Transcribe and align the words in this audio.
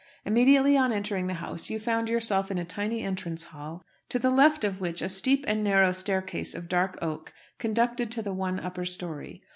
Immediately 0.25 0.75
on 0.77 0.91
entering 0.91 1.27
the 1.27 1.35
house 1.35 1.69
you 1.69 1.79
found 1.79 2.09
yourself 2.09 2.49
in 2.49 2.57
a 2.57 2.65
tiny 2.65 3.03
entrance 3.03 3.43
hall, 3.43 3.83
to 4.09 4.17
the 4.17 4.31
left 4.31 4.63
of 4.63 4.81
which 4.81 4.99
a 4.99 5.07
steep 5.07 5.45
and 5.47 5.63
narrow 5.63 5.91
staircase 5.91 6.55
of 6.55 6.67
dark 6.67 6.97
oak 7.03 7.31
conducted 7.59 8.09
to 8.11 8.23
the 8.23 8.33
one 8.33 8.59
upper 8.59 8.83
story. 8.83 9.43